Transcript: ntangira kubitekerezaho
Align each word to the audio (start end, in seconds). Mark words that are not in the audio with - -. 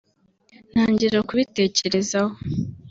ntangira 0.71 1.17
kubitekerezaho 1.27 2.33